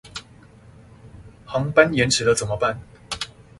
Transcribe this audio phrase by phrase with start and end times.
[1.45, 2.81] 航班延遲了怎麼辦